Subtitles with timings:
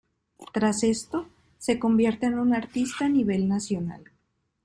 [0.51, 1.27] Tras esto,
[1.59, 4.09] se convierte en un artista a nivel nacional.